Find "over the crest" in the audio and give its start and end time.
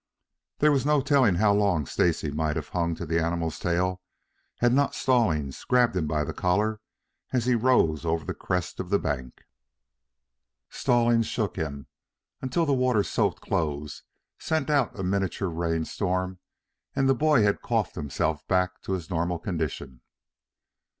8.03-8.79